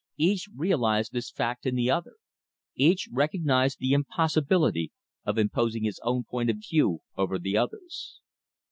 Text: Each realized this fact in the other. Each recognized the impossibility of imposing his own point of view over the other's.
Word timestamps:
Each 0.17 0.49
realized 0.55 1.11
this 1.13 1.29
fact 1.29 1.67
in 1.67 1.75
the 1.75 1.91
other. 1.91 2.13
Each 2.73 3.07
recognized 3.11 3.77
the 3.79 3.93
impossibility 3.93 4.91
of 5.25 5.37
imposing 5.37 5.83
his 5.83 5.99
own 6.03 6.23
point 6.23 6.49
of 6.49 6.57
view 6.57 7.01
over 7.15 7.37
the 7.37 7.55
other's. 7.55 8.19